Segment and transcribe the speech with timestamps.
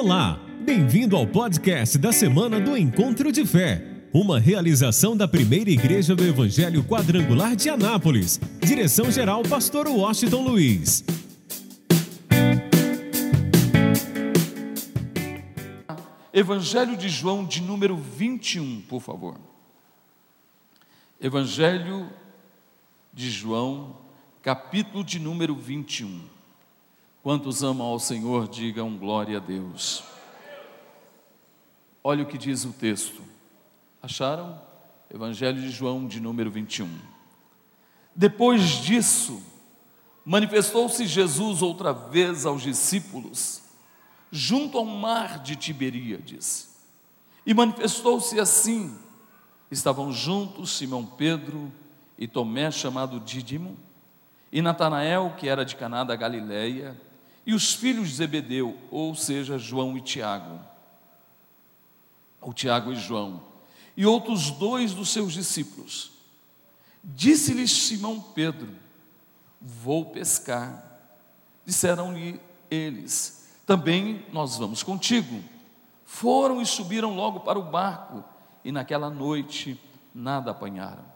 [0.00, 3.84] Olá, bem-vindo ao podcast da semana do Encontro de Fé,
[4.14, 8.38] uma realização da primeira igreja do Evangelho Quadrangular de Anápolis.
[8.60, 11.04] Direção-geral, Pastor Washington Luiz.
[16.32, 19.36] Evangelho de João, de número 21, por favor.
[21.20, 22.08] Evangelho
[23.12, 23.96] de João,
[24.42, 26.37] capítulo de número 21.
[27.28, 30.02] Quantos amam ao Senhor, digam glória a Deus.
[32.02, 33.20] Olha o que diz o texto.
[34.02, 34.58] Acharam?
[35.12, 36.88] Evangelho de João, de número 21.
[38.16, 39.42] Depois disso,
[40.24, 43.60] manifestou-se Jesus outra vez aos discípulos,
[44.32, 46.78] junto ao mar de Tiberíades.
[47.44, 48.96] E manifestou-se assim:
[49.70, 51.70] estavam juntos Simão Pedro
[52.16, 53.76] e Tomé, chamado Dídimo,
[54.50, 56.96] e Natanael, que era de Caná da Galileia,
[57.48, 60.60] e os filhos de Zebedeu, ou seja, João e Tiago,
[62.42, 63.42] ou Tiago e João,
[63.96, 66.10] e outros dois dos seus discípulos.
[67.02, 68.68] Disse-lhes Simão Pedro:
[69.58, 71.00] Vou pescar.
[71.64, 72.38] Disseram-lhe
[72.70, 75.42] eles: Também nós vamos contigo.
[76.04, 78.22] Foram e subiram logo para o barco,
[78.62, 79.80] e naquela noite
[80.14, 81.06] nada apanharam.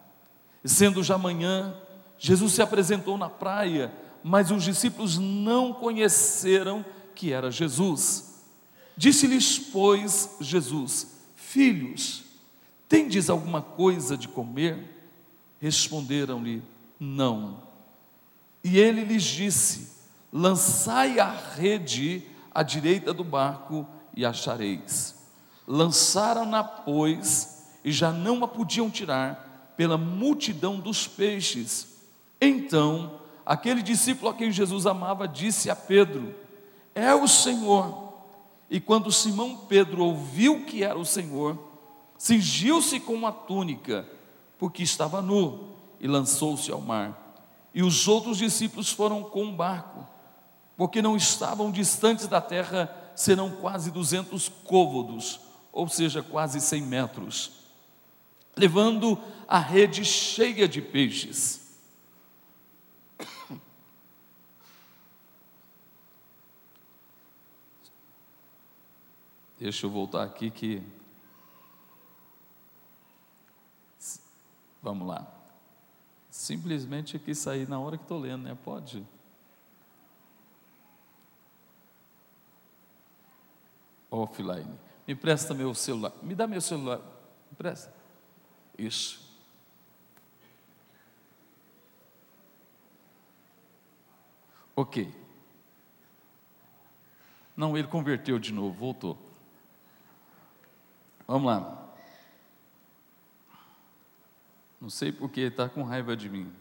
[0.64, 1.76] Sendo já manhã,
[2.18, 3.92] Jesus se apresentou na praia
[4.22, 6.84] mas os discípulos não conheceram
[7.14, 8.42] que era Jesus.
[8.96, 12.24] Disse-lhes, pois, Jesus: Filhos,
[12.88, 14.88] tendes alguma coisa de comer?
[15.60, 16.62] Responderam-lhe:
[16.98, 17.62] Não.
[18.62, 19.92] E ele lhes disse:
[20.32, 22.22] Lançai a rede
[22.54, 25.14] à direita do barco e achareis.
[25.66, 31.88] Lançaram-na, pois, e já não a podiam tirar pela multidão dos peixes.
[32.40, 36.34] Então aquele discípulo a quem Jesus amava disse a Pedro:
[36.94, 38.12] É o Senhor.
[38.70, 41.58] E quando Simão Pedro ouviu que era o Senhor,
[42.16, 44.08] cingiu-se com uma túnica,
[44.58, 47.36] porque estava nu, e lançou-se ao mar.
[47.74, 50.06] E os outros discípulos foram com o barco,
[50.76, 55.40] porque não estavam distantes da terra, serão quase duzentos côvados,
[55.70, 57.52] ou seja, quase cem metros,
[58.56, 61.61] levando a rede cheia de peixes.
[69.62, 70.82] Deixa eu voltar aqui que.
[74.82, 75.32] Vamos lá.
[76.28, 78.58] Simplesmente aqui sair na hora que estou lendo, né?
[78.64, 79.06] Pode?
[84.10, 84.68] Offline.
[85.06, 86.12] Me presta meu celular.
[86.24, 86.98] Me dá meu celular.
[87.48, 87.94] Me presta.
[88.76, 89.32] Isso.
[94.74, 95.14] Ok.
[97.56, 99.31] Não, ele converteu de novo, voltou.
[101.32, 101.88] Vamos lá.
[104.78, 106.52] Não sei porque está com raiva de mim.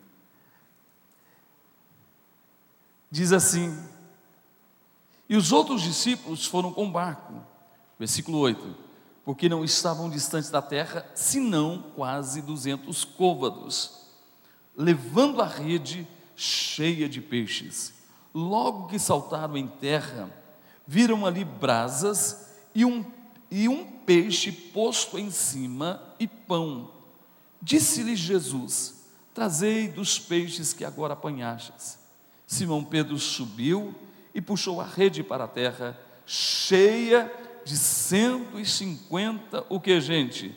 [3.11, 3.77] Diz assim:
[5.27, 7.33] E os outros discípulos foram com barco.
[7.99, 8.73] Versículo 8:
[9.25, 14.07] Porque não estavam distantes da terra, senão quase duzentos côvados,
[14.73, 17.93] levando a rede cheia de peixes.
[18.33, 20.31] Logo que saltaram em terra,
[20.87, 23.03] viram ali brasas e um
[23.51, 26.91] e um peixe posto em cima e pão.
[27.61, 31.97] Disse-lhe Jesus: Trazei dos peixes que agora apanhastes.
[32.45, 33.95] Simão Pedro subiu
[34.35, 37.31] e puxou a rede para a terra, cheia
[37.63, 40.53] de 150, o que, gente?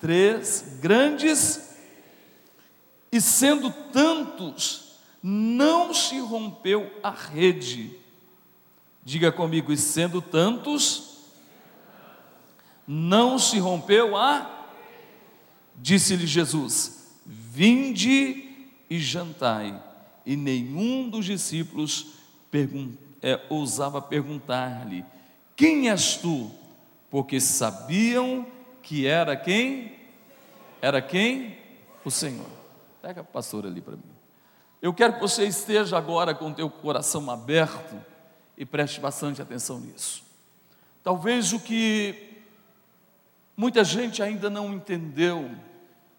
[0.00, 1.76] Três grandes,
[3.10, 7.98] e sendo tantos, não se rompeu a rede.
[9.04, 11.11] Diga comigo, e sendo tantos,
[12.86, 14.66] não se rompeu a.
[15.76, 18.48] Disse-lhe Jesus: Vinde
[18.88, 19.80] e jantai.
[20.24, 22.14] E nenhum dos discípulos
[22.50, 22.92] pergun
[23.22, 25.04] é, ousava perguntar-lhe:
[25.56, 26.50] Quem és tu?
[27.10, 28.46] Porque sabiam
[28.82, 29.92] que era quem?
[30.80, 31.58] Era quem?
[32.04, 32.46] O Senhor.
[33.00, 34.02] Pega a pastora ali para mim.
[34.80, 37.94] Eu quero que você esteja agora com o teu coração aberto
[38.56, 40.24] e preste bastante atenção nisso.
[41.04, 42.31] Talvez o que
[43.62, 45.48] Muita gente ainda não entendeu,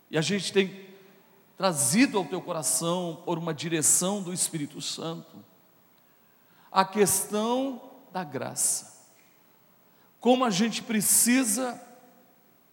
[0.10, 0.88] e a gente tem
[1.58, 5.44] trazido ao teu coração, por uma direção do Espírito Santo,
[6.72, 7.82] a questão
[8.14, 9.12] da graça.
[10.22, 11.78] Como a gente precisa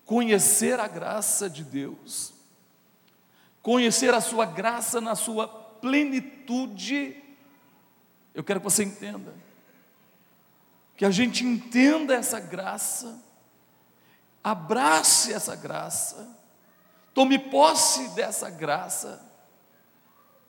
[0.06, 2.32] conhecer a graça de Deus,
[3.60, 7.20] conhecer a Sua graça na sua plenitude.
[8.32, 9.34] Eu quero que você entenda
[10.96, 13.20] que a gente entenda essa graça,
[14.42, 16.36] abrace essa graça,
[17.12, 19.20] tome posse dessa graça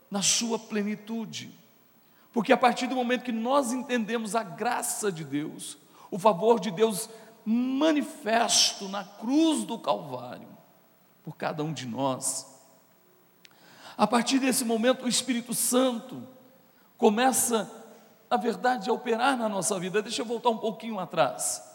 [0.09, 1.57] na sua plenitude.
[2.33, 5.77] Porque a partir do momento que nós entendemos a graça de Deus,
[6.09, 7.09] o favor de Deus
[7.45, 10.47] manifesto na cruz do Calvário,
[11.23, 12.47] por cada um de nós,
[13.97, 16.27] a partir desse momento o Espírito Santo
[16.97, 17.69] começa,
[18.29, 20.01] na verdade, a operar na nossa vida.
[20.01, 21.70] Deixa eu voltar um pouquinho atrás.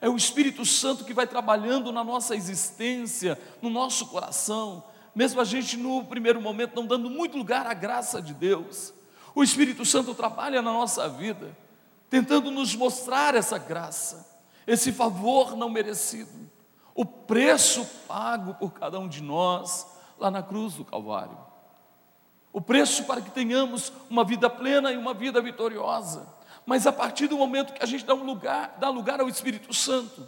[0.00, 4.84] É o Espírito Santo que vai trabalhando na nossa existência, no nosso coração,
[5.14, 8.92] mesmo a gente no primeiro momento não dando muito lugar à graça de Deus.
[9.34, 11.56] O Espírito Santo trabalha na nossa vida,
[12.10, 14.26] tentando nos mostrar essa graça,
[14.66, 16.50] esse favor não merecido,
[16.94, 19.86] o preço pago por cada um de nós
[20.18, 21.38] lá na cruz do Calvário.
[22.52, 26.26] O preço para que tenhamos uma vida plena e uma vida vitoriosa.
[26.66, 29.72] Mas a partir do momento que a gente dá um lugar, dá lugar ao Espírito
[29.72, 30.26] Santo,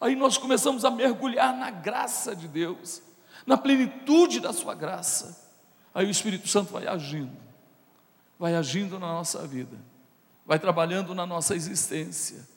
[0.00, 3.02] aí nós começamos a mergulhar na graça de Deus,
[3.46, 5.52] na plenitude da sua graça.
[5.94, 7.36] Aí o Espírito Santo vai agindo,
[8.38, 9.76] vai agindo na nossa vida,
[10.46, 12.48] vai trabalhando na nossa existência,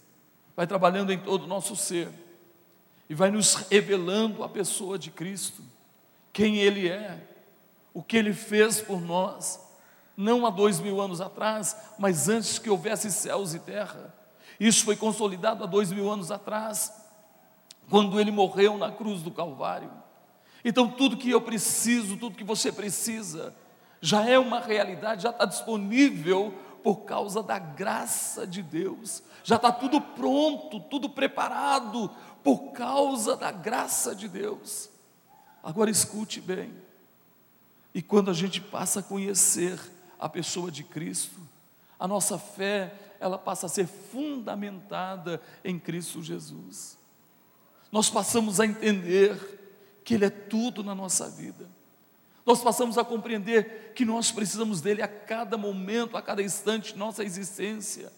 [0.55, 2.09] vai trabalhando em todo o nosso ser
[3.09, 5.61] e vai nos revelando a pessoa de Cristo,
[6.31, 7.21] quem Ele é,
[7.93, 9.64] o que Ele fez por nós
[10.17, 14.13] não há dois mil anos atrás, mas antes que houvesse céus e terra.
[14.59, 16.91] Isso foi consolidado há dois mil anos atrás,
[17.89, 19.91] quando ele morreu na cruz do Calvário.
[20.63, 23.55] Então, tudo que eu preciso, tudo que você precisa,
[24.01, 26.53] já é uma realidade, já está disponível
[26.83, 32.09] por causa da graça de Deus, já está tudo pronto, tudo preparado
[32.43, 34.89] por causa da graça de Deus.
[35.63, 36.73] Agora escute bem,
[37.93, 39.79] e quando a gente passa a conhecer
[40.19, 41.39] a pessoa de Cristo,
[41.99, 46.97] a nossa fé, ela passa a ser fundamentada em Cristo Jesus.
[47.91, 51.69] Nós passamos a entender que Ele é tudo na nossa vida.
[52.45, 56.99] Nós passamos a compreender que nós precisamos dele a cada momento, a cada instante de
[56.99, 58.11] nossa existência.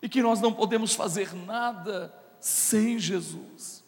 [0.00, 3.82] E que nós não podemos fazer nada sem Jesus.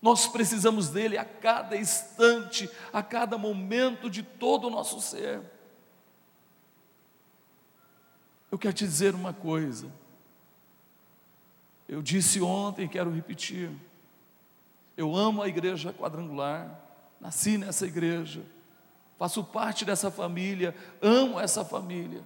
[0.00, 5.42] Nós precisamos dele a cada instante, a cada momento de todo o nosso ser.
[8.50, 9.90] Eu quero te dizer uma coisa.
[11.88, 13.70] Eu disse ontem e quero repetir.
[14.96, 16.78] Eu amo a igreja quadrangular,
[17.20, 18.42] nasci nessa igreja,
[19.18, 22.22] faço parte dessa família, amo essa família.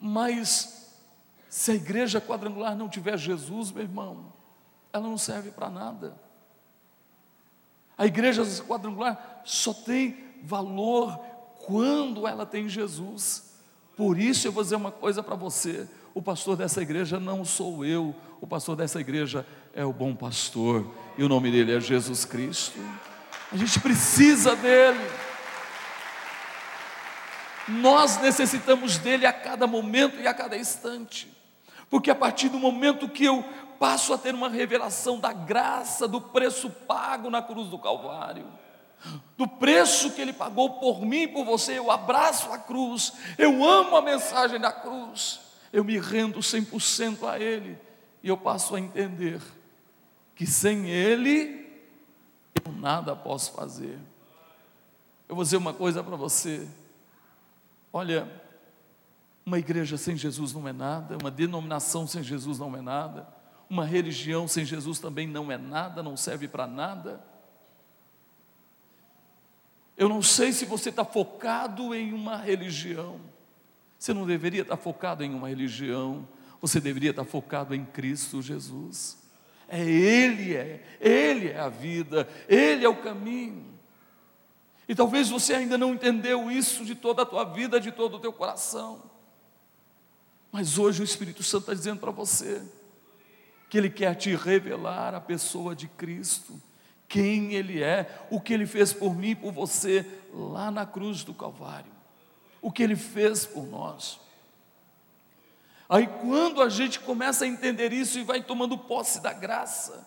[0.00, 0.94] Mas
[1.48, 4.32] se a igreja quadrangular não tiver Jesus, meu irmão,
[4.92, 6.16] ela não serve para nada.
[7.96, 11.18] A igreja quadrangular só tem valor
[11.66, 13.47] quando ela tem Jesus.
[13.98, 17.84] Por isso eu vou dizer uma coisa para você: o pastor dessa igreja não sou
[17.84, 22.24] eu, o pastor dessa igreja é o bom pastor, e o nome dele é Jesus
[22.24, 22.78] Cristo.
[23.50, 25.04] A gente precisa dele.
[27.66, 31.28] Nós necessitamos dele a cada momento e a cada instante,
[31.90, 33.44] porque a partir do momento que eu
[33.80, 38.46] passo a ter uma revelação da graça, do preço pago na cruz do Calvário,
[39.36, 41.78] do preço que Ele pagou por mim e por você.
[41.78, 45.40] Eu abraço a cruz, eu amo a mensagem da cruz,
[45.72, 47.78] eu me rendo 100% a Ele
[48.22, 49.40] e eu passo a entender
[50.34, 51.66] que sem Ele
[52.64, 53.98] eu nada posso fazer.
[55.28, 56.66] Eu vou dizer uma coisa para você:
[57.92, 58.28] olha,
[59.44, 63.26] uma igreja sem Jesus não é nada, uma denominação sem Jesus não é nada,
[63.68, 67.20] uma religião sem Jesus também não é nada, não serve para nada.
[69.98, 73.20] Eu não sei se você está focado em uma religião.
[73.98, 76.26] Você não deveria estar focado em uma religião.
[76.60, 79.18] Você deveria estar focado em Cristo Jesus.
[79.68, 83.66] É Ele, é, Ele é a vida, Ele é o caminho.
[84.88, 88.20] E talvez você ainda não entendeu isso de toda a tua vida, de todo o
[88.20, 89.02] teu coração.
[90.52, 92.62] Mas hoje o Espírito Santo está dizendo para você
[93.68, 96.67] que Ele quer te revelar a pessoa de Cristo
[97.08, 101.24] quem Ele é, o que Ele fez por mim e por você lá na cruz
[101.24, 101.90] do Calvário,
[102.60, 104.20] o que Ele fez por nós.
[105.88, 110.06] Aí, quando a gente começa a entender isso e vai tomando posse da graça,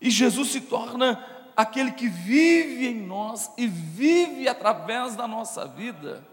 [0.00, 1.22] e Jesus se torna
[1.56, 6.26] aquele que vive em nós e vive através da nossa vida,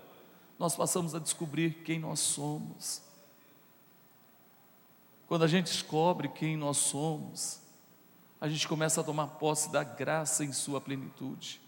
[0.57, 3.01] nós passamos a descobrir quem nós somos.
[5.27, 7.60] Quando a gente descobre quem nós somos,
[8.41, 11.61] a gente começa a tomar posse da graça em sua plenitude.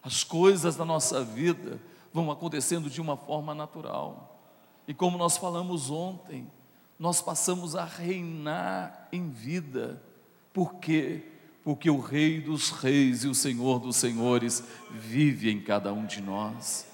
[0.00, 1.80] As coisas da nossa vida
[2.12, 4.40] vão acontecendo de uma forma natural.
[4.86, 6.48] E como nós falamos ontem,
[6.96, 10.00] nós passamos a reinar em vida.
[10.52, 11.24] Por quê?
[11.64, 16.20] Porque o Rei dos Reis e o Senhor dos Senhores vive em cada um de
[16.20, 16.86] nós.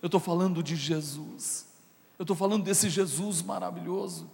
[0.00, 1.66] Eu estou falando de Jesus,
[2.16, 4.30] eu estou falando desse Jesus maravilhoso.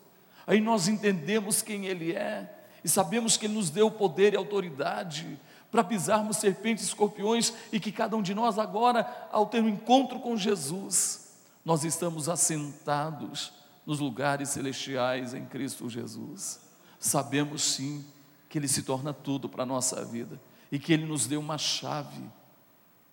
[0.46, 5.40] Aí nós entendemos quem Ele é e sabemos que Ele nos deu poder e autoridade
[5.70, 9.68] para pisarmos serpentes e escorpiões e que cada um de nós agora, ao ter um
[9.68, 11.32] encontro com Jesus,
[11.64, 13.52] nós estamos assentados
[13.86, 16.60] nos lugares celestiais em Cristo Jesus.
[16.98, 18.04] Sabemos sim
[18.48, 20.38] que Ele se torna tudo para a nossa vida
[20.70, 22.22] e que Ele nos deu uma chave.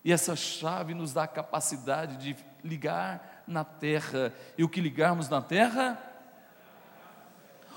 [0.04, 4.34] E essa chave nos dá a capacidade de ligar na terra.
[4.58, 5.98] E o que ligarmos na terra,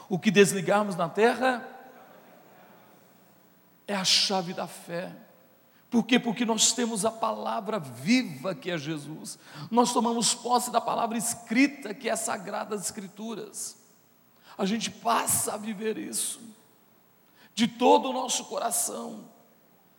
[0.08, 1.73] o que desligarmos na terra,
[3.86, 5.12] é a chave da fé.
[5.90, 6.18] Por quê?
[6.18, 9.38] Porque nós temos a palavra viva que é Jesus.
[9.70, 13.76] Nós tomamos posse da palavra escrita que é Sagradas Escrituras.
[14.58, 16.40] A gente passa a viver isso
[17.54, 19.32] de todo o nosso coração.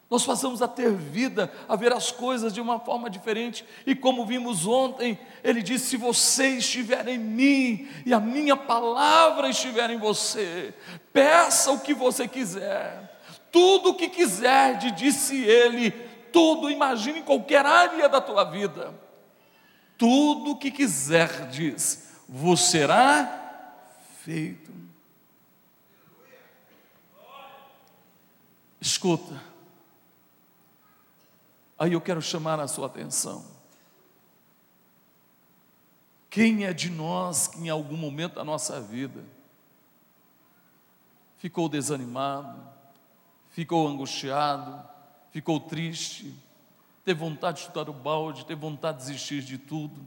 [0.09, 3.65] Nós passamos a ter vida, a ver as coisas de uma forma diferente.
[3.87, 9.49] E como vimos ontem, ele disse: Se você estiver em mim e a minha palavra
[9.49, 10.73] estiver em você,
[11.13, 13.14] peça o que você quiser
[13.55, 15.91] tudo o que quiser, disse ele,
[16.33, 18.93] tudo, imagine em qualquer área da tua vida,
[19.97, 23.79] tudo o que quiser, diz, vos será
[24.19, 24.73] feito.
[28.81, 29.41] Escuta,
[31.79, 33.45] aí eu quero chamar a sua atenção.
[36.29, 39.23] Quem é de nós que em algum momento da nossa vida
[41.37, 42.74] ficou desanimado,
[43.55, 44.85] ficou angustiado,
[45.31, 46.35] ficou triste,
[47.05, 50.05] teve vontade de chutar o balde, teve vontade de desistir de tudo.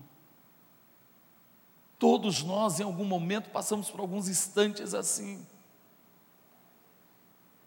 [1.99, 5.47] Todos nós, em algum momento, passamos por alguns instantes assim.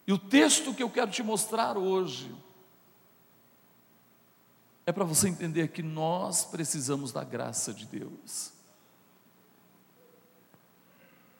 [0.06, 2.32] E o texto que eu quero te mostrar hoje
[4.86, 8.52] é para você entender que nós precisamos da graça de Deus.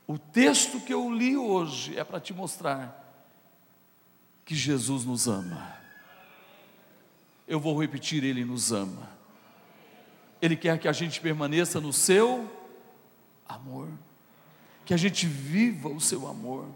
[0.05, 3.02] O texto que eu li hoje é para te mostrar
[4.45, 5.77] que Jesus nos ama.
[7.47, 9.11] Eu vou repetir, Ele nos ama.
[10.41, 12.51] Ele quer que a gente permaneça no seu
[13.49, 13.89] amor,
[14.85, 16.67] que a gente viva o seu amor.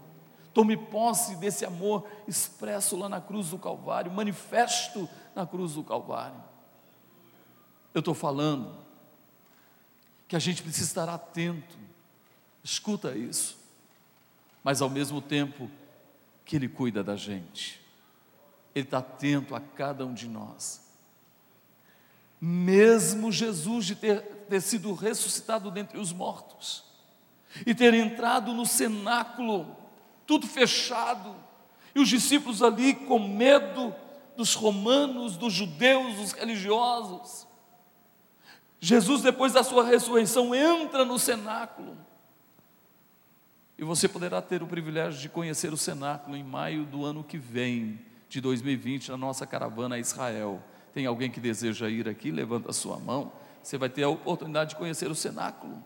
[0.53, 6.41] Tome posse desse amor expresso lá na cruz do Calvário, manifesto na cruz do Calvário.
[7.93, 8.75] Eu estou falando
[10.27, 11.77] que a gente precisa estar atento,
[12.63, 13.57] escuta isso,
[14.63, 15.69] mas ao mesmo tempo
[16.47, 17.79] que Ele cuida da gente,
[18.73, 20.87] Ele está atento a cada um de nós.
[22.39, 26.85] Mesmo Jesus de ter, ter sido ressuscitado dentre os mortos,
[27.65, 29.75] e ter entrado no cenáculo,
[30.25, 31.35] tudo fechado,
[31.93, 33.93] e os discípulos ali com medo
[34.37, 37.45] dos romanos, dos judeus, dos religiosos.
[38.79, 42.06] Jesus, depois da sua ressurreição, entra no cenáculo
[43.77, 47.37] e você poderá ter o privilégio de conhecer o cenáculo em maio do ano que
[47.37, 50.61] vem, de 2020, na nossa caravana a Israel.
[50.93, 52.31] Tem alguém que deseja ir aqui?
[52.31, 53.31] Levanta a sua mão.
[53.61, 55.83] Você vai ter a oportunidade de conhecer o cenáculo.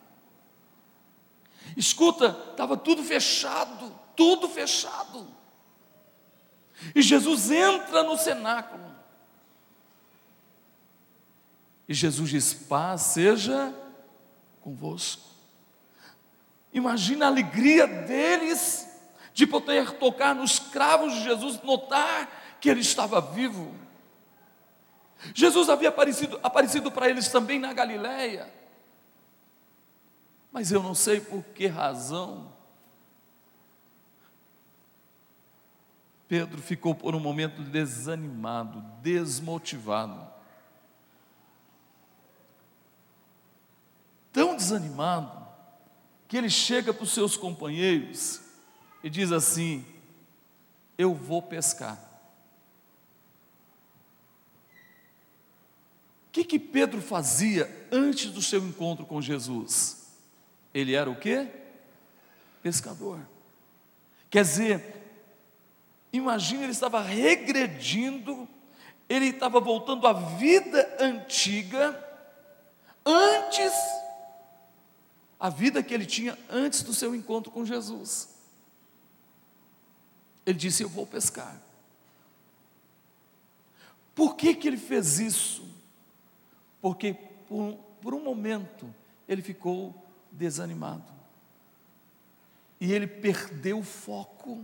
[1.75, 5.27] Escuta, estava tudo fechado, tudo fechado.
[6.95, 8.89] E Jesus entra no cenáculo.
[11.87, 13.73] E Jesus diz: Paz seja
[14.61, 15.30] convosco.
[16.73, 18.87] Imagina a alegria deles
[19.33, 23.75] de poder tocar nos cravos de Jesus, notar que ele estava vivo.
[25.33, 28.51] Jesus havia aparecido, aparecido para eles também na Galileia,
[30.51, 32.51] mas eu não sei por que razão.
[36.27, 40.29] Pedro ficou por um momento desanimado, desmotivado.
[44.31, 45.40] Tão desanimado
[46.31, 48.39] que ele chega para os seus companheiros
[49.03, 49.85] e diz assim:
[50.97, 51.97] Eu vou pescar.
[56.27, 60.07] O que, que Pedro fazia antes do seu encontro com Jesus?
[60.73, 61.49] Ele era o quê?
[62.63, 63.19] Pescador.
[64.29, 65.03] Quer dizer,
[66.13, 68.47] imagine, ele estava regredindo,
[69.09, 72.01] ele estava voltando à vida antiga,
[73.05, 73.73] antes
[75.41, 78.29] a vida que ele tinha antes do seu encontro com Jesus.
[80.45, 81.59] Ele disse: Eu vou pescar.
[84.13, 85.67] Por que, que ele fez isso?
[86.79, 87.15] Porque
[87.47, 88.93] por, por um momento
[89.27, 89.95] ele ficou
[90.31, 91.11] desanimado.
[92.79, 94.63] e ele perdeu o foco.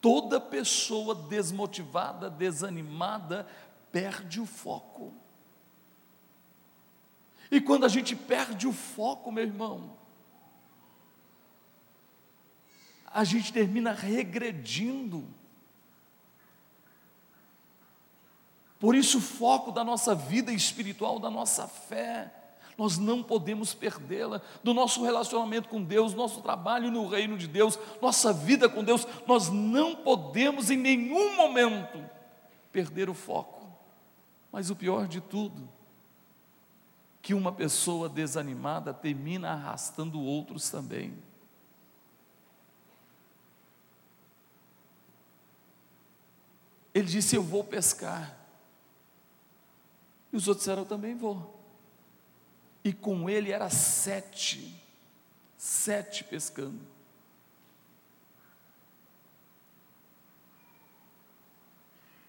[0.00, 3.46] Toda pessoa desmotivada, desanimada,
[3.92, 5.12] perde o foco.
[7.52, 9.92] E quando a gente perde o foco, meu irmão,
[13.12, 15.22] a gente termina regredindo.
[18.80, 22.32] Por isso, o foco da nossa vida espiritual, da nossa fé,
[22.78, 27.78] nós não podemos perdê-la, do nosso relacionamento com Deus, nosso trabalho no reino de Deus,
[28.00, 32.02] nossa vida com Deus, nós não podemos em nenhum momento
[32.72, 33.70] perder o foco.
[34.50, 35.68] Mas o pior de tudo,
[37.22, 41.16] que uma pessoa desanimada termina arrastando outros também.
[46.92, 48.36] Ele disse: Eu vou pescar.
[50.32, 51.60] E os outros disseram: Eu também vou.
[52.82, 54.82] E com ele era sete,
[55.56, 56.80] sete pescando.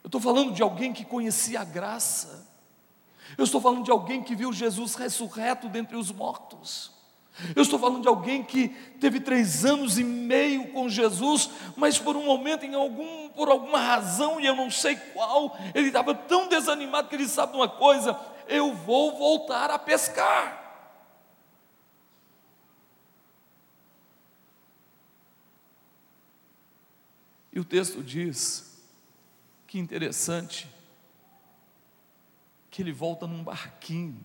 [0.04, 2.53] Eu estou falando de alguém que conhecia a graça.
[3.38, 6.92] Eu estou falando de alguém que viu Jesus ressurreto dentre os mortos.
[7.56, 12.16] Eu estou falando de alguém que teve três anos e meio com Jesus, mas por
[12.16, 16.48] um momento, em algum, por alguma razão, e eu não sei qual, ele estava tão
[16.48, 20.62] desanimado que ele sabe uma coisa: eu vou voltar a pescar.
[27.52, 28.82] E o texto diz,
[29.68, 30.68] que interessante,
[32.74, 34.20] que ele volta num barquinho.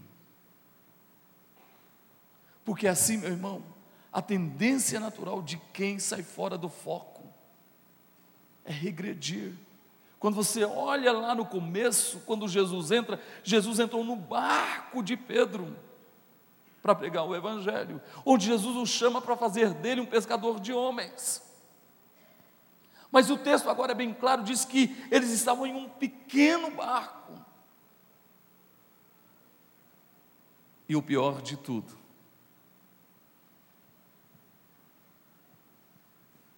[2.65, 3.63] Porque assim, meu irmão,
[4.11, 7.23] a tendência natural de quem sai fora do foco
[8.65, 9.53] é regredir.
[10.19, 15.77] Quando você olha lá no começo, quando Jesus entra, Jesus entrou no barco de Pedro
[16.81, 21.43] para pregar o Evangelho, onde Jesus o chama para fazer dele um pescador de homens.
[23.13, 27.48] Mas o texto agora é bem claro, diz que eles estavam em um pequeno barco.
[30.89, 31.99] E o pior de tudo,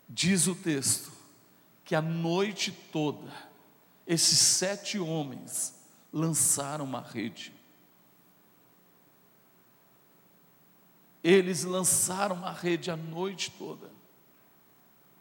[0.08, 1.10] diz o texto,
[1.84, 3.32] que a noite toda,
[4.06, 5.74] esses sete homens
[6.12, 7.52] lançaram uma rede.
[11.22, 13.90] Eles lançaram uma rede a noite toda,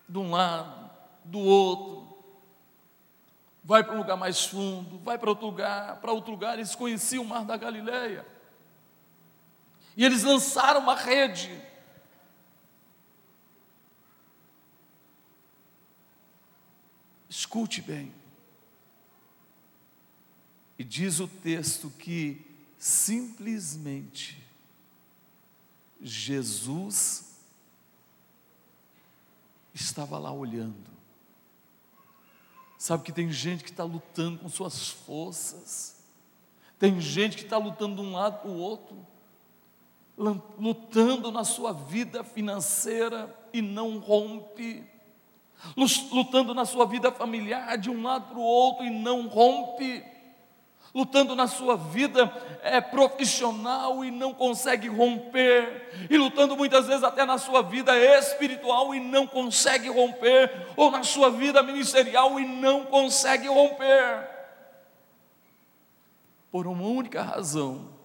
[0.08, 0.90] de um lado,
[1.26, 2.18] do outro,
[3.64, 7.24] vai para um lugar mais fundo, vai para outro lugar, para outro lugar, eles conheciam
[7.24, 8.26] o mar da Galileia.
[10.00, 11.62] E eles lançaram uma rede.
[17.28, 18.14] Escute bem.
[20.78, 22.40] E diz o texto que
[22.78, 24.42] simplesmente
[26.00, 27.36] Jesus
[29.74, 30.90] estava lá olhando.
[32.78, 36.02] Sabe que tem gente que está lutando com suas forças,
[36.80, 39.06] tem gente que está lutando de um lado para o outro,
[40.20, 44.84] lutando na sua vida financeira e não rompe,
[46.12, 50.04] lutando na sua vida familiar de um lado para o outro e não rompe,
[50.94, 57.24] lutando na sua vida é, profissional e não consegue romper, e lutando muitas vezes até
[57.26, 62.84] na sua vida espiritual e não consegue romper, ou na sua vida ministerial e não
[62.84, 64.28] consegue romper,
[66.52, 67.99] por uma única razão,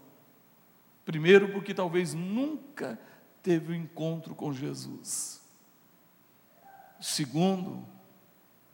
[1.04, 2.98] Primeiro, porque talvez nunca
[3.42, 5.42] teve o um encontro com Jesus.
[7.00, 7.86] Segundo,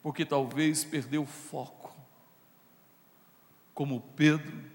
[0.02, 1.96] porque talvez perdeu o foco,
[3.74, 4.70] como Pedro,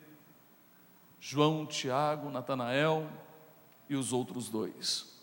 [1.20, 3.10] João, Tiago, Natanael
[3.90, 5.16] e os outros dois.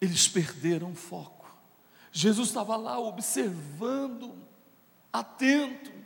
[0.00, 1.48] Eles perderam o foco.
[2.10, 4.36] Jesus estava lá observando,
[5.12, 6.01] atento,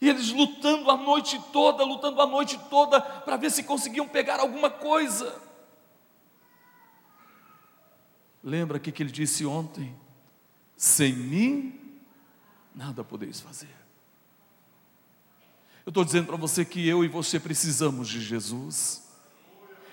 [0.00, 4.40] e eles lutando a noite toda, lutando a noite toda, para ver se conseguiam pegar
[4.40, 5.40] alguma coisa.
[8.42, 9.94] Lembra que, que ele disse ontem?
[10.76, 11.98] Sem mim,
[12.74, 13.74] nada podeis fazer.
[15.84, 19.08] Eu estou dizendo para você que eu e você precisamos de Jesus.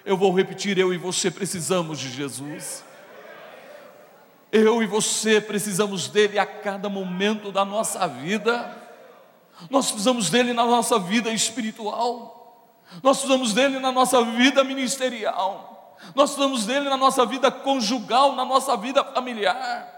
[0.06, 2.84] Eu vou repetir: eu e você precisamos de Jesus.
[4.52, 8.83] Eu e você precisamos dele a cada momento da nossa vida.
[9.70, 16.32] Nós precisamos dele na nossa vida espiritual, nós precisamos dele na nossa vida ministerial, nós
[16.32, 19.94] precisamos dele na nossa vida conjugal, na nossa vida familiar,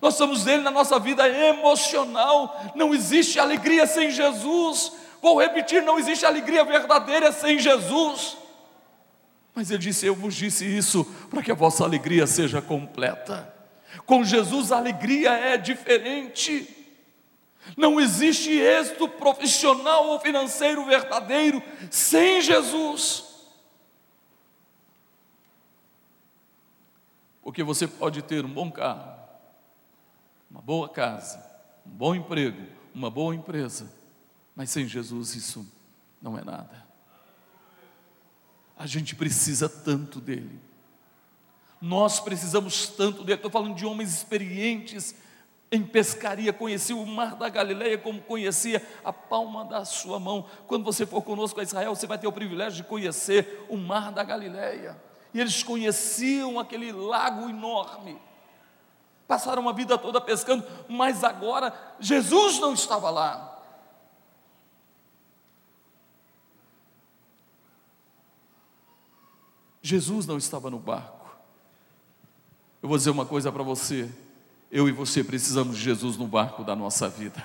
[0.00, 2.72] nós precisamos dele na nossa vida emocional.
[2.74, 4.92] Não existe alegria sem Jesus.
[5.20, 8.36] Vou repetir: não existe alegria verdadeira sem Jesus.
[9.54, 13.52] Mas ele disse: Eu vos disse isso para que a vossa alegria seja completa.
[14.06, 16.83] Com Jesus a alegria é diferente.
[17.76, 23.24] Não existe êxito profissional ou financeiro verdadeiro sem Jesus.
[27.42, 29.12] Porque você pode ter um bom carro,
[30.50, 31.44] uma boa casa,
[31.86, 33.92] um bom emprego, uma boa empresa,
[34.54, 35.66] mas sem Jesus isso
[36.22, 36.84] não é nada.
[38.76, 40.60] A gente precisa tanto dele.
[41.80, 43.36] Nós precisamos tanto dele.
[43.36, 45.14] Estou falando de homens experientes
[45.74, 50.46] em pescaria, conhecia o mar da Galileia como conhecia a palma da sua mão.
[50.66, 54.12] Quando você for conosco a Israel, você vai ter o privilégio de conhecer o mar
[54.12, 54.96] da Galileia.
[55.32, 58.20] E eles conheciam aquele lago enorme.
[59.26, 63.50] Passaram a vida toda pescando, mas agora Jesus não estava lá.
[69.82, 71.36] Jesus não estava no barco.
[72.80, 74.08] Eu vou dizer uma coisa para você:
[74.70, 77.42] eu e você precisamos de Jesus no barco da nossa vida.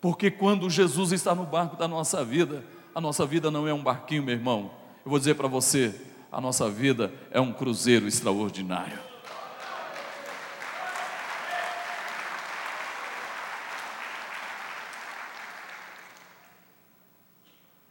[0.00, 3.82] Porque quando Jesus está no barco da nossa vida, a nossa vida não é um
[3.82, 4.70] barquinho, meu irmão.
[5.04, 8.98] Eu vou dizer para você: a nossa vida é um cruzeiro extraordinário.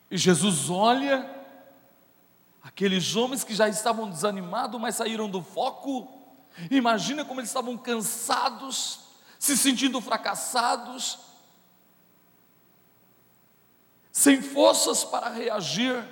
[0.10, 1.38] E Jesus olha
[2.78, 6.17] Aqueles homens que já estavam desanimados, mas saíram do foco.
[6.72, 9.00] Imagina como eles estavam cansados,
[9.38, 11.20] se sentindo fracassados,
[14.12, 16.04] sem forças para reagir.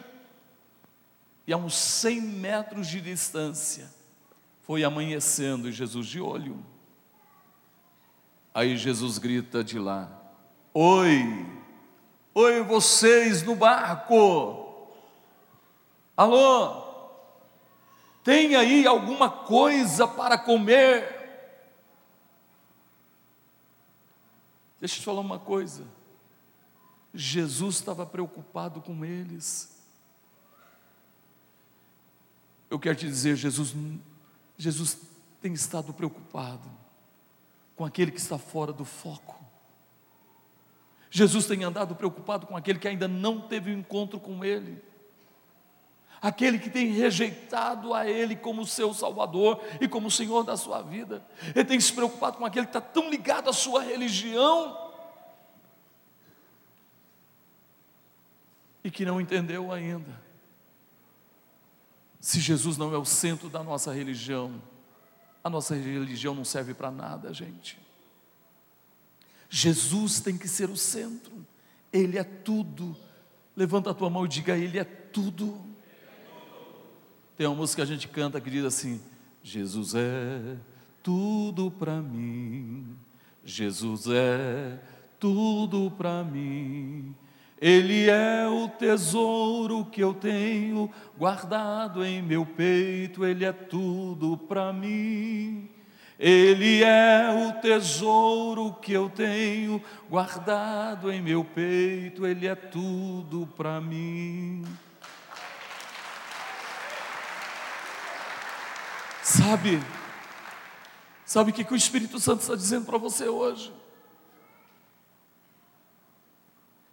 [1.47, 3.88] E a uns 100 metros de distância,
[4.62, 6.63] foi amanhecendo e Jesus de olho.
[8.53, 10.10] Aí Jesus grita de lá:
[10.73, 11.45] Oi,
[12.34, 14.91] oi, vocês no barco.
[16.15, 16.84] Alô?
[18.25, 21.03] Tem aí alguma coisa para comer?
[24.79, 25.83] Deixa eu te falar uma coisa.
[27.13, 29.79] Jesus estava preocupado com eles.
[32.67, 33.75] Eu quero te dizer, Jesus,
[34.57, 34.97] Jesus
[35.39, 36.67] tem estado preocupado
[37.75, 39.39] com aquele que está fora do foco.
[41.11, 44.81] Jesus tem andado preocupado com aquele que ainda não teve um encontro com Ele
[46.21, 51.25] aquele que tem rejeitado a Ele como seu Salvador e como Senhor da sua vida.
[51.54, 54.86] Ele tem se preocupado com aquele que está tão ligado à sua religião
[58.84, 60.23] e que não entendeu ainda.
[62.19, 64.62] Se Jesus não é o centro da nossa religião,
[65.43, 67.80] a nossa religião não serve para nada, gente.
[69.49, 71.45] Jesus tem que ser o centro,
[71.93, 72.97] Ele é tudo.
[73.56, 75.74] Levanta a tua mão e diga: Ele é tudo.
[77.37, 79.01] Tem uma música que a gente canta que diz assim:
[79.43, 80.57] Jesus é
[81.03, 82.95] tudo para mim,
[83.43, 84.79] Jesus é
[85.19, 87.13] tudo para mim.
[87.59, 94.71] Ele é o tesouro que eu tenho guardado em meu peito, Ele é tudo para
[94.73, 95.69] mim.
[96.17, 103.81] Ele é o tesouro que eu tenho guardado em meu peito, Ele é tudo para
[103.81, 104.63] mim.
[109.37, 109.81] Sabe?
[111.25, 113.73] Sabe o que, que o Espírito Santo está dizendo para você hoje?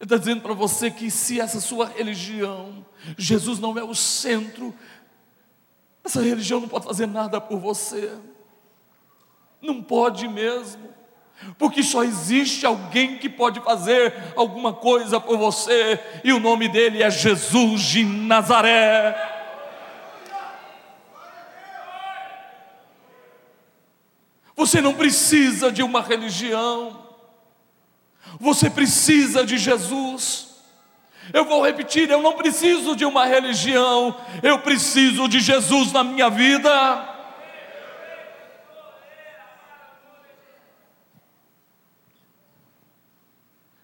[0.00, 2.84] Ele está dizendo para você que se essa sua religião,
[3.16, 4.74] Jesus não é o centro,
[6.02, 8.18] essa religião não pode fazer nada por você.
[9.60, 10.88] Não pode mesmo.
[11.56, 17.02] Porque só existe alguém que pode fazer alguma coisa por você, e o nome dele
[17.02, 19.41] é Jesus de Nazaré.
[24.62, 27.04] Você não precisa de uma religião,
[28.38, 30.50] você precisa de Jesus.
[31.32, 36.30] Eu vou repetir: eu não preciso de uma religião, eu preciso de Jesus na minha
[36.30, 36.70] vida.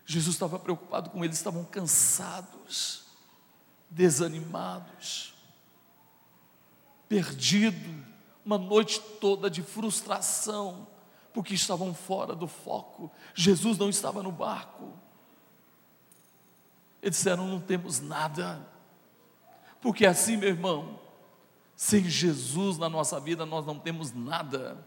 [0.06, 3.02] Jesus estava preocupado com eles, estavam cansados,
[3.90, 5.34] desanimados,
[7.08, 8.17] perdidos
[8.48, 10.87] uma noite toda de frustração,
[11.34, 13.11] porque estavam fora do foco.
[13.34, 14.98] Jesus não estava no barco.
[17.02, 18.66] Eles disseram: não temos nada,
[19.82, 20.98] porque é assim, meu irmão,
[21.76, 24.82] sem Jesus na nossa vida nós não temos nada,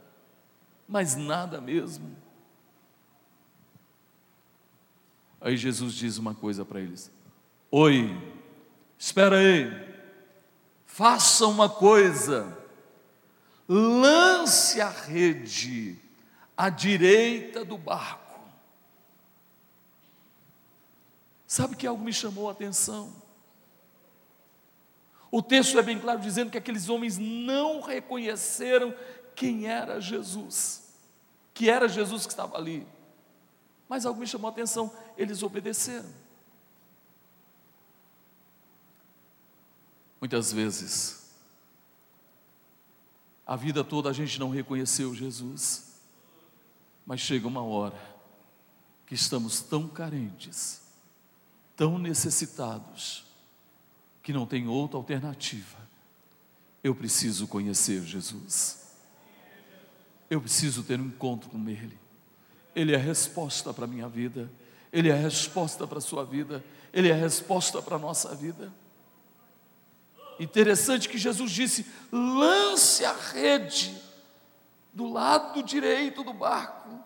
[0.87, 2.17] mas nada mesmo.
[5.39, 7.11] Aí Jesus diz uma coisa para eles:
[7.69, 8.41] Oi,
[9.01, 9.95] Espera aí,
[10.85, 12.55] faça uma coisa,
[13.73, 15.97] lance a rede
[16.57, 18.39] à direita do barco.
[21.47, 23.13] Sabe que algo me chamou a atenção?
[25.31, 28.93] O texto é bem claro dizendo que aqueles homens não reconheceram
[29.33, 30.93] quem era Jesus,
[31.53, 32.85] que era Jesus que estava ali.
[33.87, 36.09] Mas algo me chamou a atenção, eles obedeceram.
[40.19, 41.20] Muitas vezes,
[43.51, 45.99] a vida toda a gente não reconheceu Jesus,
[47.05, 48.01] mas chega uma hora
[49.05, 50.81] que estamos tão carentes,
[51.75, 53.25] tão necessitados,
[54.23, 55.77] que não tem outra alternativa.
[56.81, 58.95] Eu preciso conhecer Jesus.
[60.29, 61.99] Eu preciso ter um encontro com Ele.
[62.73, 64.49] Ele é a resposta para a minha vida.
[64.93, 66.63] Ele é a resposta para a sua vida.
[66.93, 68.71] Ele é a resposta para a nossa vida.
[70.41, 73.95] Interessante que Jesus disse: lance a rede
[74.91, 76.99] do lado direito do barco.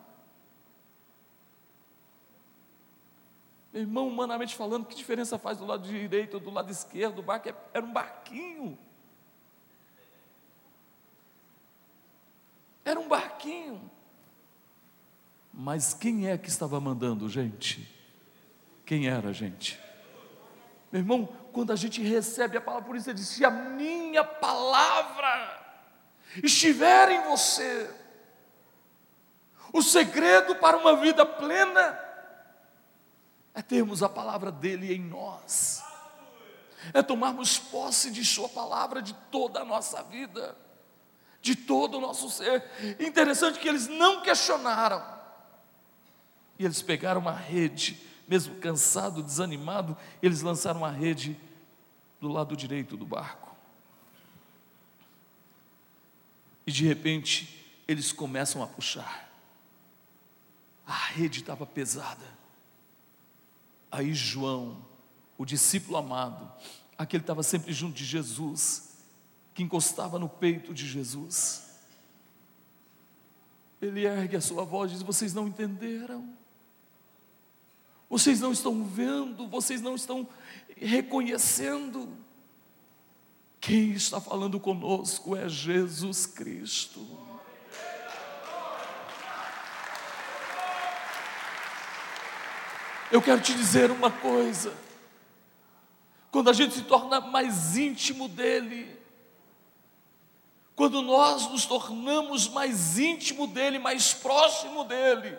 [3.74, 7.20] Meu irmão, humanamente falando, que diferença faz do lado direito ou do lado esquerdo?
[7.20, 8.78] O barco é, era um barquinho.
[12.86, 13.92] Era um barquinho.
[15.54, 17.86] Mas quem é que estava mandando, gente?
[18.86, 19.78] Quem era, gente?
[20.90, 25.64] Meu irmão, quando a gente recebe a palavra, por isso ele disse: a minha palavra
[26.44, 27.90] estiver em você,
[29.72, 31.98] o segredo para uma vida plena
[33.54, 35.82] é termos a palavra dele em nós,
[36.94, 40.58] é tomarmos posse de Sua palavra de toda a nossa vida,
[41.42, 42.66] de todo o nosso ser.
[43.00, 45.02] Interessante que eles não questionaram,
[46.60, 51.45] e eles pegaram uma rede, mesmo cansado, desanimado, eles lançaram uma rede
[52.26, 53.56] do lado direito do barco.
[56.66, 59.30] E de repente, eles começam a puxar.
[60.88, 62.26] A rede estava pesada.
[63.92, 64.84] Aí João,
[65.38, 66.52] o discípulo amado,
[66.98, 68.98] aquele que estava sempre junto de Jesus,
[69.54, 71.78] que encostava no peito de Jesus,
[73.80, 76.34] ele ergue a sua voz e diz: Vocês não entenderam?
[78.10, 80.28] Vocês não estão vendo, vocês não estão
[80.76, 82.18] reconhecendo.
[83.60, 87.06] Quem está falando conosco é Jesus Cristo.
[93.12, 94.74] Eu quero te dizer uma coisa:
[96.32, 99.00] quando a gente se torna mais íntimo dEle,
[100.76, 105.38] quando nós nos tornamos mais íntimo dEle, mais próximo dEle,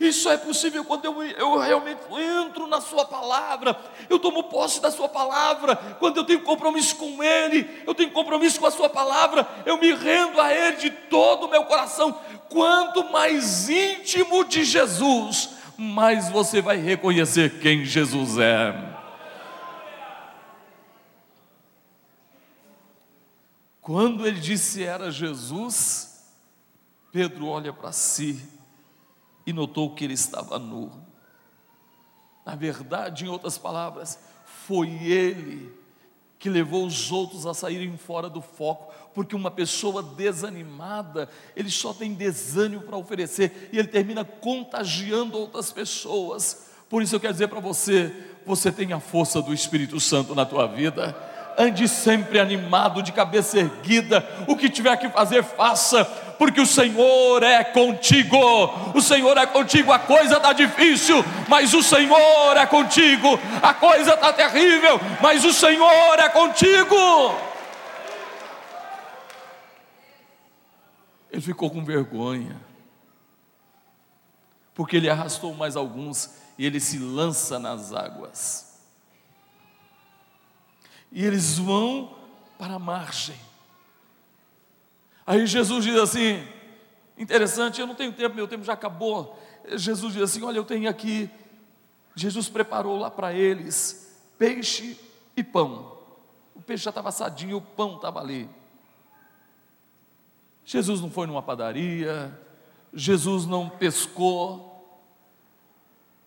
[0.00, 4.90] isso é possível quando eu, eu realmente entro na Sua palavra, eu tomo posse da
[4.90, 9.46] Sua palavra, quando eu tenho compromisso com Ele, eu tenho compromisso com a Sua palavra,
[9.66, 12.18] eu me rendo a Ele de todo o meu coração.
[12.48, 18.94] Quanto mais íntimo de Jesus, mais você vai reconhecer quem Jesus é.
[23.82, 26.24] Quando ele disse era Jesus,
[27.12, 28.53] Pedro olha para si
[29.46, 30.90] e notou que ele estava nu.
[32.44, 34.18] Na verdade, em outras palavras,
[34.66, 35.72] foi ele
[36.38, 41.94] que levou os outros a saírem fora do foco, porque uma pessoa desanimada, ele só
[41.94, 46.66] tem desânimo para oferecer e ele termina contagiando outras pessoas.
[46.88, 50.44] Por isso eu quero dizer para você, você tem a força do Espírito Santo na
[50.44, 56.04] tua vida ande sempre animado, de cabeça erguida, o que tiver que fazer, faça,
[56.38, 58.38] porque o Senhor é contigo,
[58.94, 64.14] o Senhor é contigo, a coisa está difícil, mas o Senhor é contigo, a coisa
[64.14, 67.34] está terrível, mas o Senhor é contigo.
[71.30, 72.56] Ele ficou com vergonha,
[74.74, 78.63] porque ele arrastou mais alguns e ele se lança nas águas
[81.14, 82.12] e eles vão
[82.58, 83.36] para a margem.
[85.24, 86.44] Aí Jesus diz assim:
[87.16, 89.40] interessante, eu não tenho tempo, meu tempo já acabou.
[89.76, 91.30] Jesus diz assim: olha, eu tenho aqui.
[92.16, 94.98] Jesus preparou lá para eles peixe
[95.36, 95.96] e pão.
[96.54, 98.50] O peixe já estava assadinho, o pão estava ali.
[100.64, 102.36] Jesus não foi numa padaria,
[102.92, 104.98] Jesus não pescou,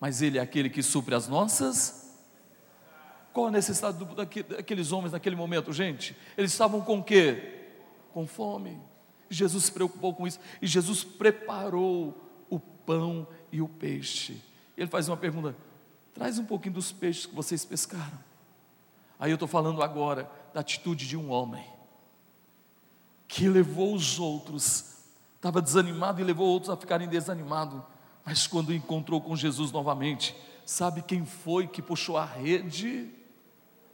[0.00, 2.07] mas Ele é aquele que supre as nossas
[3.38, 3.96] qual a necessidade
[4.48, 6.16] daqueles homens naquele momento, gente?
[6.36, 7.68] Eles estavam com quê?
[8.12, 8.80] Com fome.
[9.30, 12.20] Jesus se preocupou com isso e Jesus preparou
[12.50, 14.42] o pão e o peixe.
[14.76, 15.54] Ele faz uma pergunta:
[16.12, 18.18] traz um pouquinho dos peixes que vocês pescaram.
[19.20, 21.64] Aí eu estou falando agora da atitude de um homem
[23.28, 24.96] que levou os outros,
[25.36, 27.80] estava desanimado e levou outros a ficarem desanimados,
[28.24, 33.16] mas quando encontrou com Jesus novamente, sabe quem foi que puxou a rede?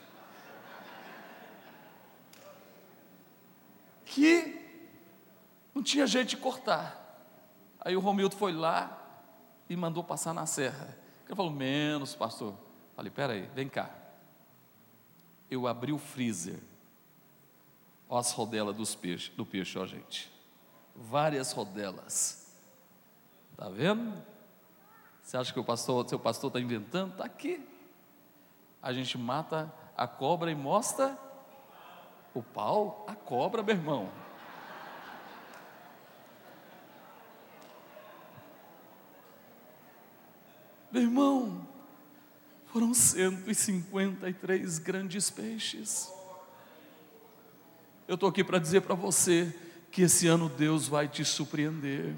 [4.06, 4.60] Que
[5.76, 7.04] não tinha jeito de cortar.
[7.80, 8.98] Aí o Romildo foi lá
[9.70, 10.98] e mandou passar na serra.
[11.26, 12.67] Ele falou, menos, pastor.
[12.98, 13.90] Falei, peraí, vem cá.
[15.50, 16.60] Eu abri o freezer.
[18.10, 20.30] Olha as rodelas dos peixe, do peixe, ó gente.
[20.94, 22.54] Várias rodelas.
[23.56, 24.22] Tá vendo?
[25.24, 27.14] Você acha que o pastor, seu pastor está inventando?
[27.14, 27.66] Está aqui
[28.82, 31.18] a gente mata a cobra e mostra
[32.34, 34.10] o pau, a cobra, meu irmão.
[40.90, 41.67] Meu irmão,
[42.72, 46.12] foram 153 grandes peixes.
[48.08, 49.54] Eu estou aqui para dizer para você
[49.92, 52.14] que esse ano Deus vai te surpreender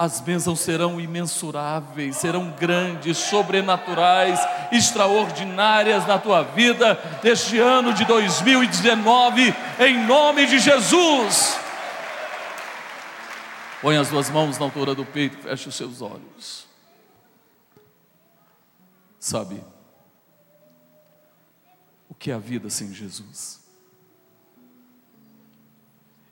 [0.00, 4.40] as bênçãos serão imensuráveis, serão grandes, sobrenaturais,
[4.72, 11.60] extraordinárias na tua vida neste ano de 2019, em nome de Jesus.
[13.82, 16.69] Põe as duas mãos na altura do peito, feche os seus olhos.
[19.30, 19.62] Sabe,
[22.08, 23.60] o que é a vida sem Jesus?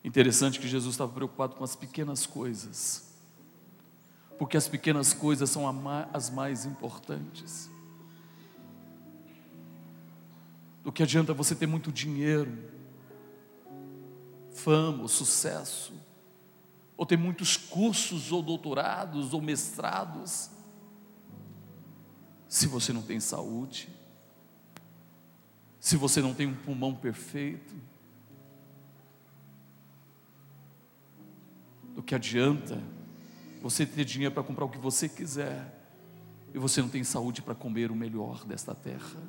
[0.02, 3.06] Interessante que Jesus estava preocupado com as pequenas coisas
[4.36, 5.64] porque as pequenas coisas são
[6.12, 7.70] as mais importantes.
[10.82, 12.52] Do que adianta você ter muito dinheiro,
[14.50, 15.92] fama, sucesso,
[16.96, 20.50] ou ter muitos cursos, ou doutorados, ou mestrados,
[22.48, 23.88] se você não tem saúde,
[25.78, 27.74] se você não tem um pulmão perfeito,
[31.94, 32.82] do que adianta
[33.60, 35.74] você ter dinheiro para comprar o que você quiser
[36.54, 39.20] e você não tem saúde para comer o melhor desta terra.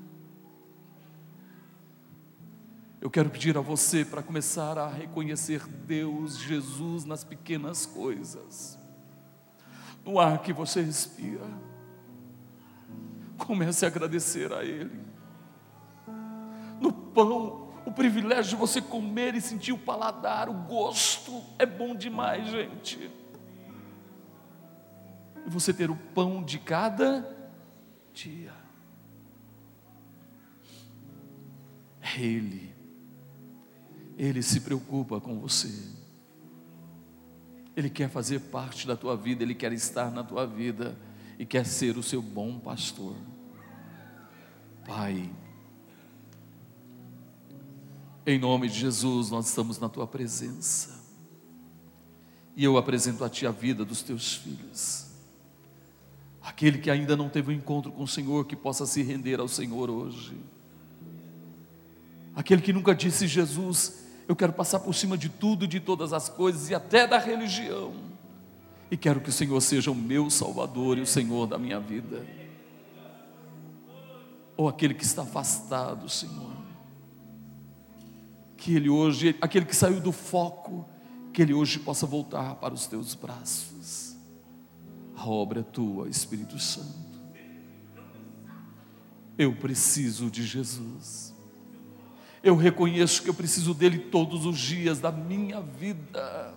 [3.01, 8.77] Eu quero pedir a você para começar a reconhecer Deus, Jesus nas pequenas coisas,
[10.05, 11.68] no ar que você respira.
[13.39, 15.01] Comece a agradecer a Ele,
[16.79, 21.95] no pão, o privilégio de você comer e sentir o paladar, o gosto, é bom
[21.95, 23.09] demais, gente
[25.49, 27.27] e você ter o pão de cada
[28.13, 28.53] dia.
[32.17, 32.71] Ele,
[34.15, 35.71] Ele se preocupa com você.
[37.75, 40.95] Ele quer fazer parte da tua vida, Ele quer estar na tua vida
[41.39, 43.15] e quer ser o seu bom pastor.
[44.85, 45.27] Pai,
[48.27, 50.99] em nome de Jesus, nós estamos na tua presença.
[52.55, 55.09] E eu apresento a ti a vida dos teus filhos
[56.49, 59.47] Aquele que ainda não teve um encontro com o Senhor, que possa se render ao
[59.47, 60.35] Senhor hoje.
[62.35, 66.11] Aquele que nunca disse, Jesus, eu quero passar por cima de tudo e de todas
[66.11, 67.93] as coisas e até da religião.
[68.91, 72.25] E quero que o Senhor seja o meu Salvador e o Senhor da minha vida.
[74.57, 76.51] Ou aquele que está afastado, Senhor.
[78.57, 80.85] Que ele hoje, aquele que saiu do foco,
[81.31, 84.17] que ele hoje possa voltar para os teus braços.
[85.15, 87.09] A obra é tua, Espírito Santo.
[89.37, 91.33] Eu preciso de Jesus.
[92.41, 96.53] Eu reconheço que eu preciso dele todos os dias da minha vida.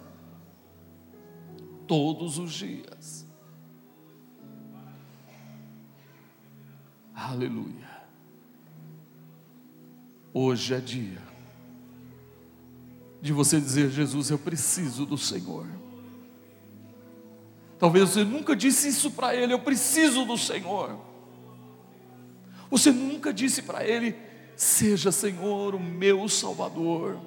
[1.93, 3.27] Todos os dias.
[7.15, 8.03] Aleluia.
[10.33, 11.21] Hoje é dia
[13.21, 15.67] de você dizer: Jesus, eu preciso do Senhor.
[17.79, 20.99] Talvez você nunca disse isso para Ele, eu preciso do Senhor.
[22.71, 24.17] Você nunca disse para Ele,
[24.57, 27.21] Seja, Senhor, o meu Salvador,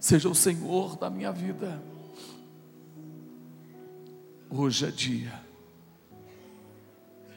[0.00, 1.92] seja o Senhor da minha vida.
[4.56, 5.32] Hoje é dia.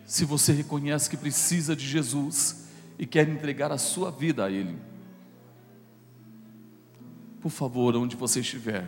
[0.06, 2.68] Se você reconhece que precisa de Jesus
[3.00, 4.78] e quer entregar a sua vida a Ele,
[7.42, 8.88] por favor, onde você estiver,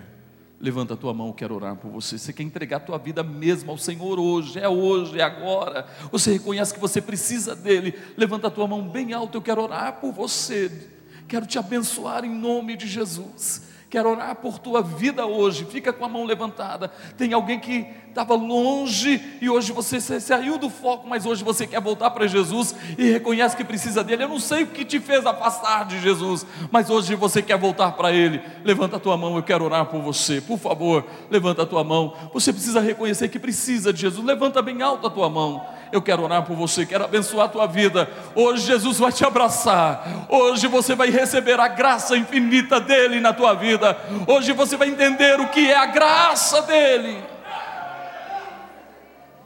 [0.61, 2.17] Levanta a tua mão, eu quero orar por você.
[2.17, 5.88] Você quer entregar a tua vida mesmo ao Senhor hoje, é hoje, é agora.
[6.11, 7.97] Você reconhece que você precisa dele.
[8.17, 10.89] Levanta a tua mão bem alta, eu quero orar por você.
[11.30, 13.69] Quero te abençoar em nome de Jesus.
[13.89, 15.65] Quero orar por tua vida hoje.
[15.65, 16.89] Fica com a mão levantada.
[17.17, 21.80] Tem alguém que estava longe e hoje você saiu do foco, mas hoje você quer
[21.80, 24.24] voltar para Jesus e reconhece que precisa dele.
[24.24, 27.93] Eu não sei o que te fez afastar de Jesus, mas hoje você quer voltar
[27.93, 28.41] para ele.
[28.64, 30.41] Levanta a tua mão, eu quero orar por você.
[30.41, 32.14] Por favor, levanta a tua mão.
[32.34, 34.26] Você precisa reconhecer que precisa de Jesus.
[34.26, 35.66] Levanta bem alto a tua mão.
[35.91, 38.10] Eu quero orar por você, quero abençoar a tua vida.
[38.36, 40.28] Hoje Jesus vai te abraçar.
[40.30, 43.97] Hoje você vai receber a graça infinita dele na tua vida.
[44.28, 47.39] Hoje você vai entender o que é a graça dele.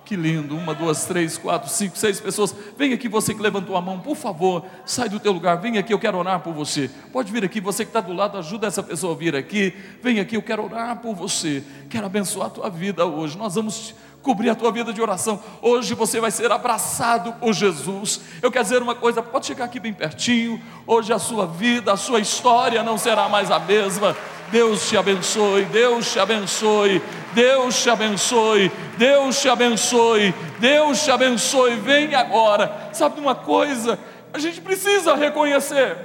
[0.06, 2.54] Que lindo, uma, duas, três, quatro, cinco, seis pessoas.
[2.78, 5.93] Vem aqui, você que levantou a mão, por favor, sai do teu lugar, vem aqui,
[5.93, 6.89] eu quero orar por você.
[7.12, 9.74] Pode vir aqui, você que está do lado, ajuda essa pessoa a vir aqui.
[10.01, 11.64] Vem aqui, eu quero orar por você.
[11.89, 13.38] Quero abençoar a tua vida hoje.
[13.38, 15.39] Nós vamos cobrir a tua vida de oração.
[15.61, 18.21] Hoje você vai ser abraçado por Jesus.
[18.41, 20.59] Eu quero dizer uma coisa, pode chegar aqui bem pertinho.
[20.88, 24.15] Hoje a sua vida, a sua história não será mais a mesma.
[24.49, 27.01] Deus te abençoe, Deus te abençoe,
[27.34, 31.76] Deus te abençoe, Deus te abençoe, Deus te abençoe.
[31.76, 32.89] Vem agora.
[32.93, 33.99] Sabe uma coisa?
[34.34, 35.97] A gente precisa reconhecer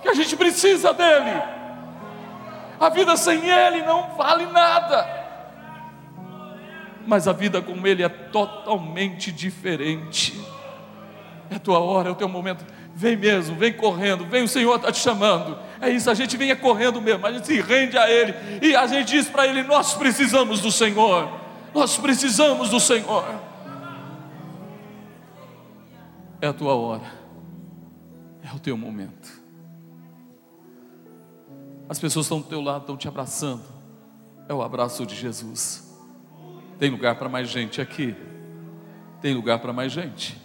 [0.00, 1.42] que a gente precisa dele.
[2.80, 5.21] A vida sem ele não vale nada
[7.06, 10.40] mas a vida com Ele é totalmente diferente.
[11.50, 12.64] É a tua hora, é o teu momento.
[12.94, 15.58] Vem mesmo, vem correndo, vem, o Senhor está te chamando.
[15.80, 18.86] É isso, a gente vinha correndo mesmo, a gente se rende a Ele e a
[18.86, 21.28] gente diz para Ele: Nós precisamos do Senhor,
[21.74, 23.24] nós precisamos do Senhor.
[26.40, 27.10] É a tua hora,
[28.42, 29.42] é o teu momento.
[31.88, 33.62] As pessoas estão do teu lado, estão te abraçando.
[34.48, 35.91] É o abraço de Jesus.
[36.82, 38.12] Tem lugar para mais gente aqui?
[39.20, 40.36] Tem lugar para mais gente?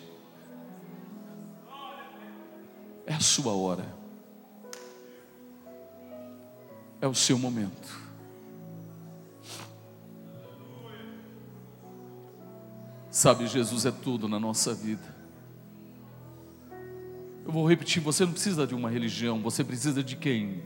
[3.08, 3.84] É a sua hora.
[7.02, 7.90] É o seu momento.
[13.10, 15.16] Sabe, Jesus é tudo na nossa vida.
[17.48, 20.62] Eu vou repetir: você não precisa de uma religião, você precisa de quem?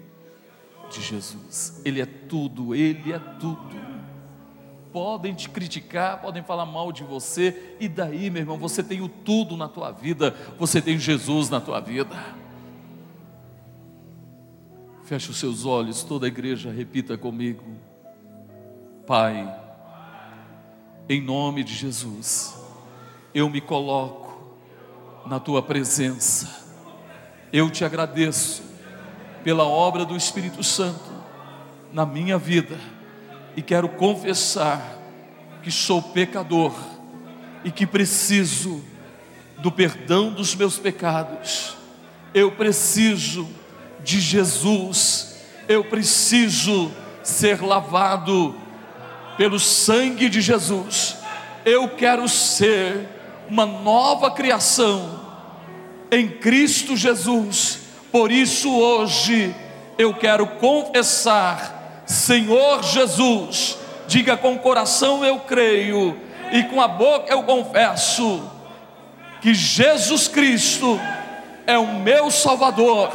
[0.90, 1.82] De Jesus.
[1.86, 3.91] Ele é tudo, Ele é tudo
[4.92, 9.10] podem te criticar, podem falar mal de você, e daí, meu irmão, você tem o
[9.10, 12.16] tudo na tua vida, você tem Jesus na tua vida.
[15.04, 17.64] Feche os seus olhos, toda a igreja repita comigo.
[19.06, 19.54] Pai,
[21.10, 22.58] em nome de Jesus,
[23.34, 24.56] eu me coloco
[25.26, 26.62] na tua presença.
[27.52, 28.64] Eu te agradeço
[29.44, 31.12] pela obra do Espírito Santo
[31.92, 32.78] na minha vida
[33.56, 34.98] e quero confessar
[35.62, 36.74] que sou pecador
[37.64, 38.84] e que preciso
[39.58, 41.76] do perdão dos meus pecados.
[42.34, 43.48] Eu preciso
[44.04, 45.36] de Jesus.
[45.68, 46.92] Eu preciso
[47.24, 48.56] ser lavado
[49.38, 51.18] pelo sangue de Jesus.
[51.64, 53.08] Eu quero ser
[53.48, 55.20] uma nova criação
[56.12, 57.80] em Cristo Jesus.
[58.12, 59.56] Por isso hoje
[59.98, 61.81] eu quero confessar
[62.12, 66.20] Senhor Jesus, diga com o coração: Eu creio,
[66.52, 68.44] e com a boca eu confesso
[69.42, 71.00] que Jesus Cristo
[71.66, 73.10] é o meu Salvador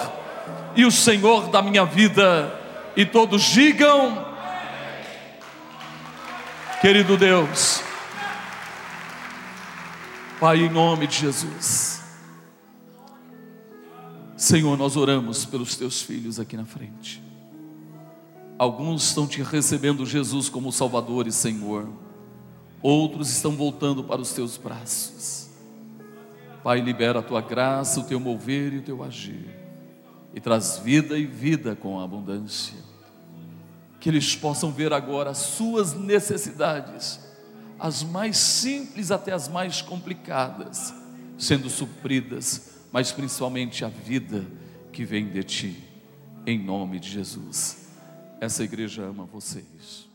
[0.74, 2.59] e o Senhor da minha vida.
[2.97, 4.26] E todos digam,
[6.80, 7.82] querido Deus,
[10.40, 12.03] Pai, em nome de Jesus,
[14.38, 17.26] Senhor, nós oramos pelos teus filhos aqui na frente.
[18.59, 21.88] Alguns estão te recebendo, Jesus, como Salvador e Senhor,
[22.80, 25.50] outros estão voltando para os teus braços.
[26.62, 29.46] Pai, libera a tua graça, o teu mover e o teu agir,
[30.34, 32.78] e traz vida e vida com abundância.
[34.00, 37.20] Que eles possam ver agora as suas necessidades,
[37.78, 40.94] as mais simples até as mais complicadas,
[41.36, 44.46] sendo supridas, mas principalmente a vida
[44.92, 45.84] que vem de ti,
[46.46, 47.86] em nome de Jesus.
[48.41, 50.05] Essa igreja ama vocês.